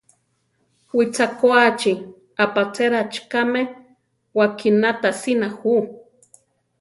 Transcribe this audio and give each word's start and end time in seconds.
Wichakoáchi, 0.97 1.93
apachérachi 2.43 3.21
kame 3.31 3.61
wakiná 4.37 4.89
tasina 5.01 5.47
ju. 5.57 5.73